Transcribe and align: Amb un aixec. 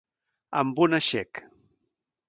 Amb 0.61 0.81
un 0.87 0.99
aixec. 1.01 1.45